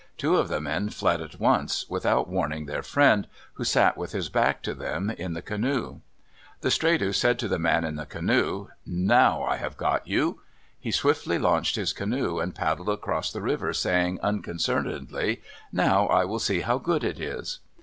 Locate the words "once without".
1.39-2.27